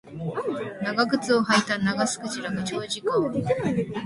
[0.81, 3.93] 長靴を履いたナガスクジラが長時間泳ぐ